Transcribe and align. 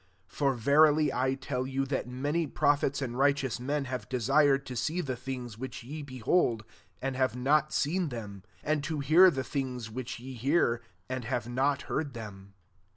17 0.29 0.35
For 0.35 0.53
ve 0.55 0.71
rily 0.73 1.13
I 1.13 1.35
tell 1.35 1.67
you, 1.67 1.85
that 1.85 2.07
many 2.07 2.47
pro 2.47 2.71
phets 2.71 3.03
and 3.03 3.15
righteous 3.15 3.59
men 3.59 3.85
have 3.85 4.09
desired 4.09 4.65
to 4.65 4.75
see 4.75 4.99
the 4.99 5.13
tHngs 5.13 5.59
which 5.59 5.83
ye 5.83 6.01
behold, 6.01 6.63
and 7.03 7.15
have 7.15 7.35
not 7.35 7.71
seen 7.71 8.09
thern^ 8.09 8.41
and 8.63 8.83
to 8.85 8.99
hear 9.01 9.29
the 9.29 9.43
things 9.43 9.91
which 9.91 10.19
ye 10.19 10.33
hear, 10.33 10.81
and 11.07 11.25
have 11.25 11.47
not 11.47 11.83
heard 11.83 12.15
them. 12.15 12.55